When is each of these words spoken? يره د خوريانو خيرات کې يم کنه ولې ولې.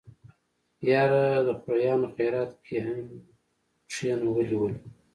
يره 0.89 1.25
د 1.47 1.49
خوريانو 1.61 2.07
خيرات 2.15 2.51
کې 2.65 2.75
يم 2.85 3.07
کنه 3.91 4.27
ولې 4.35 4.57
ولې. 4.61 4.79